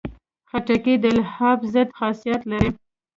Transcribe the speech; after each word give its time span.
خټکی 0.49 0.95
د 0.99 1.05
التهاب 1.13 1.59
ضد 1.73 1.89
خاصیت 1.99 2.41
لري. 2.51 2.69